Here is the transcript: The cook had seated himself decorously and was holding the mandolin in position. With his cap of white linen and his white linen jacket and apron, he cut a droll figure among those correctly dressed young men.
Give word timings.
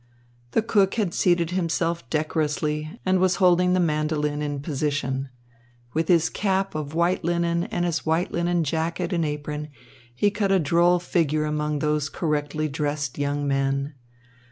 The 0.53 0.63
cook 0.63 0.95
had 0.95 1.13
seated 1.13 1.51
himself 1.51 2.09
decorously 2.09 2.99
and 3.05 3.19
was 3.19 3.35
holding 3.35 3.73
the 3.73 3.79
mandolin 3.79 4.41
in 4.41 4.59
position. 4.59 5.29
With 5.93 6.07
his 6.07 6.27
cap 6.27 6.73
of 6.73 6.95
white 6.95 7.23
linen 7.23 7.65
and 7.65 7.85
his 7.85 8.03
white 8.03 8.31
linen 8.31 8.63
jacket 8.63 9.13
and 9.13 9.23
apron, 9.23 9.67
he 10.15 10.31
cut 10.31 10.51
a 10.51 10.57
droll 10.57 10.97
figure 10.97 11.45
among 11.45 11.77
those 11.77 12.09
correctly 12.09 12.67
dressed 12.67 13.19
young 13.19 13.47
men. 13.47 13.93